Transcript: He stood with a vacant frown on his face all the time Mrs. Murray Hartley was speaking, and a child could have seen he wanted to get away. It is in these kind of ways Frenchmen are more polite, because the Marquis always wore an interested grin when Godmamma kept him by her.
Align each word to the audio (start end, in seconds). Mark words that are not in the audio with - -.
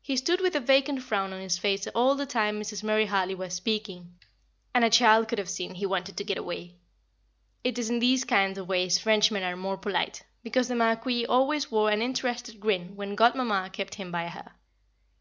He 0.00 0.16
stood 0.16 0.40
with 0.40 0.54
a 0.54 0.60
vacant 0.60 1.02
frown 1.02 1.32
on 1.32 1.40
his 1.40 1.58
face 1.58 1.88
all 1.88 2.14
the 2.14 2.24
time 2.24 2.60
Mrs. 2.62 2.84
Murray 2.84 3.06
Hartley 3.06 3.34
was 3.34 3.52
speaking, 3.52 4.14
and 4.72 4.84
a 4.84 4.88
child 4.90 5.26
could 5.26 5.38
have 5.40 5.50
seen 5.50 5.74
he 5.74 5.84
wanted 5.86 6.16
to 6.16 6.22
get 6.22 6.38
away. 6.38 6.76
It 7.64 7.76
is 7.76 7.90
in 7.90 7.98
these 7.98 8.22
kind 8.22 8.56
of 8.58 8.68
ways 8.68 8.96
Frenchmen 8.98 9.42
are 9.42 9.56
more 9.56 9.76
polite, 9.76 10.22
because 10.44 10.68
the 10.68 10.76
Marquis 10.76 11.26
always 11.26 11.68
wore 11.68 11.90
an 11.90 12.00
interested 12.00 12.60
grin 12.60 12.94
when 12.94 13.16
Godmamma 13.16 13.70
kept 13.72 13.96
him 13.96 14.12
by 14.12 14.28
her. 14.28 14.52